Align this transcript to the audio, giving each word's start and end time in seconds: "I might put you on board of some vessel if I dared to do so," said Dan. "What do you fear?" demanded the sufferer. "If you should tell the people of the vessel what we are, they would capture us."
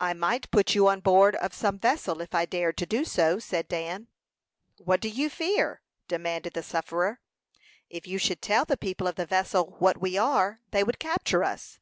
"I 0.00 0.14
might 0.14 0.50
put 0.50 0.74
you 0.74 0.88
on 0.88 1.00
board 1.00 1.36
of 1.36 1.52
some 1.52 1.78
vessel 1.78 2.22
if 2.22 2.34
I 2.34 2.46
dared 2.46 2.78
to 2.78 2.86
do 2.86 3.04
so," 3.04 3.38
said 3.38 3.68
Dan. 3.68 4.08
"What 4.78 5.02
do 5.02 5.10
you 5.10 5.28
fear?" 5.28 5.82
demanded 6.08 6.54
the 6.54 6.62
sufferer. 6.62 7.20
"If 7.90 8.06
you 8.06 8.16
should 8.16 8.40
tell 8.40 8.64
the 8.64 8.78
people 8.78 9.06
of 9.06 9.16
the 9.16 9.26
vessel 9.26 9.76
what 9.78 10.00
we 10.00 10.16
are, 10.16 10.62
they 10.70 10.82
would 10.82 10.98
capture 10.98 11.44
us." 11.44 11.80